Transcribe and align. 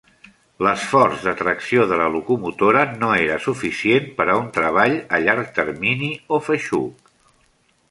L'esforç 0.67 1.19
de 1.27 1.33
tracció 1.41 1.83
de 1.91 1.99
la 1.99 2.07
locomotora 2.15 2.87
no 3.03 3.11
era 3.25 3.37
suficient 3.45 4.09
per 4.21 4.27
a 4.35 4.39
un 4.41 4.49
treball 4.57 4.97
a 5.19 5.23
llarg 5.27 5.55
termini 5.61 6.13
o 6.39 6.43
feixuc. 6.51 7.17